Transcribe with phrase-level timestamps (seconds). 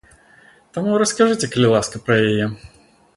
[0.77, 2.45] Таму раскажыце, калі ласка, пра яе.